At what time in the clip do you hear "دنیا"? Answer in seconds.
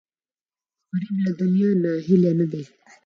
1.41-1.69